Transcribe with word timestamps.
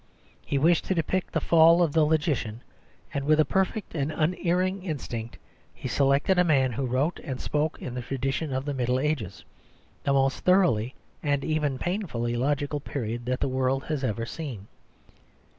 He 0.43 0.57
wished 0.57 0.85
to 0.85 0.95
depict 0.95 1.31
the 1.31 1.39
fall 1.39 1.83
of 1.83 1.93
the 1.93 2.03
logician; 2.03 2.63
and 3.13 3.23
with 3.23 3.39
a 3.39 3.45
perfect 3.45 3.93
and 3.93 4.11
unerring 4.11 4.81
instinct 4.81 5.37
he 5.75 5.87
selected 5.87 6.39
a 6.39 6.43
man 6.43 6.71
who 6.71 6.87
wrote 6.87 7.19
and 7.19 7.39
spoke 7.39 7.79
in 7.79 7.93
the 7.93 8.01
tradition 8.01 8.51
of 8.51 8.65
the 8.65 8.73
Middle 8.73 8.99
Ages, 8.99 9.45
the 10.03 10.13
most 10.13 10.39
thoroughly 10.39 10.95
and 11.21 11.43
even 11.43 11.77
painfully 11.77 12.35
logical 12.35 12.79
period 12.79 13.27
that 13.27 13.41
the 13.41 13.47
world 13.47 13.83
has 13.83 14.03
ever 14.03 14.25
seen. 14.25 14.65